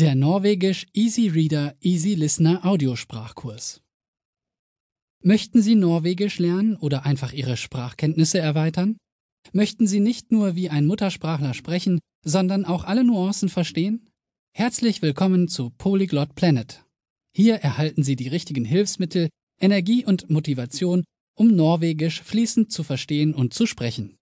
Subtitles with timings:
[0.00, 3.82] Der Norwegisch Easy Reader Easy Listener Audiosprachkurs.
[5.24, 8.96] Möchten Sie Norwegisch lernen oder einfach Ihre Sprachkenntnisse erweitern?
[9.52, 14.08] Möchten Sie nicht nur wie ein Muttersprachler sprechen, sondern auch alle Nuancen verstehen?
[14.54, 16.84] Herzlich willkommen zu Polyglot Planet.
[17.34, 19.30] Hier erhalten Sie die richtigen Hilfsmittel,
[19.60, 21.02] Energie und Motivation,
[21.34, 24.16] um Norwegisch fließend zu verstehen und zu sprechen.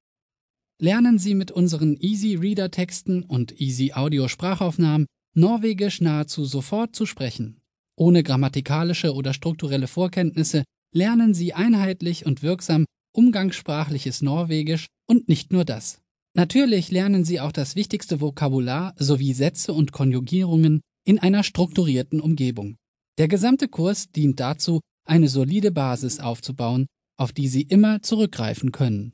[0.81, 5.05] Lernen Sie mit unseren Easy Reader Texten und Easy Audio Sprachaufnahmen
[5.37, 7.61] Norwegisch nahezu sofort zu sprechen.
[7.95, 10.65] Ohne grammatikalische oder strukturelle Vorkenntnisse
[10.95, 16.01] lernen Sie einheitlich und wirksam umgangssprachliches Norwegisch und nicht nur das.
[16.35, 22.77] Natürlich lernen Sie auch das wichtigste Vokabular sowie Sätze und Konjugierungen in einer strukturierten Umgebung.
[23.19, 26.87] Der gesamte Kurs dient dazu, eine solide Basis aufzubauen,
[27.19, 29.13] auf die Sie immer zurückgreifen können.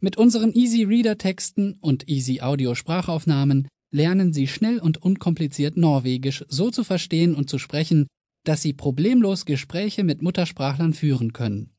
[0.00, 6.44] Mit unseren Easy Reader Texten und Easy Audio Sprachaufnahmen lernen Sie schnell und unkompliziert Norwegisch
[6.48, 8.06] so zu verstehen und zu sprechen,
[8.44, 11.74] dass Sie problemlos Gespräche mit Muttersprachlern führen können.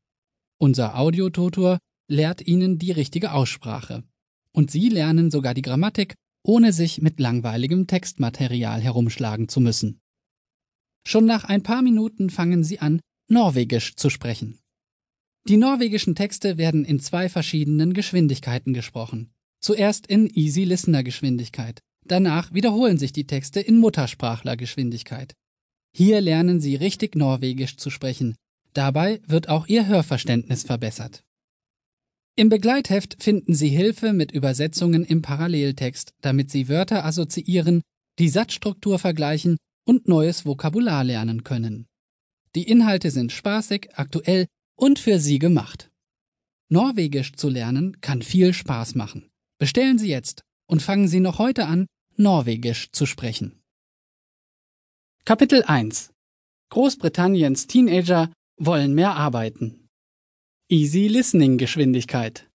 [0.58, 4.04] Unser Audiotutor lehrt Ihnen die richtige Aussprache.
[4.52, 10.00] Und Sie lernen sogar die Grammatik, ohne sich mit langweiligem Textmaterial herumschlagen zu müssen.
[11.08, 14.60] Schon nach ein paar Minuten fangen Sie an, Norwegisch zu sprechen.
[15.48, 19.32] Die norwegischen Texte werden in zwei verschiedenen Geschwindigkeiten gesprochen.
[19.62, 25.36] Zuerst in Easy Listener Geschwindigkeit, Danach wiederholen sich die Texte in Muttersprachlergeschwindigkeit.
[25.96, 28.36] Hier lernen Sie richtig Norwegisch zu sprechen.
[28.74, 31.24] Dabei wird auch Ihr Hörverständnis verbessert.
[32.36, 37.84] Im Begleitheft finden Sie Hilfe mit Übersetzungen im Paralleltext, damit Sie Wörter assoziieren,
[38.18, 41.86] die Satzstruktur vergleichen und neues Vokabular lernen können.
[42.56, 45.92] Die Inhalte sind spaßig, aktuell und für Sie gemacht.
[46.70, 49.30] Norwegisch zu lernen kann viel Spaß machen.
[49.60, 51.86] Bestellen Sie jetzt und fangen Sie noch heute an,
[52.22, 53.62] Norwegisch zu sprechen.
[55.24, 56.12] Kapitel 1
[56.70, 59.88] Großbritanniens Teenager wollen mehr arbeiten.
[60.68, 62.49] Easy Listening Geschwindigkeit